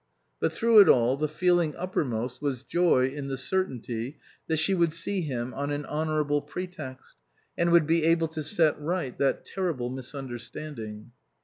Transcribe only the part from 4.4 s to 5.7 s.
that she would see him on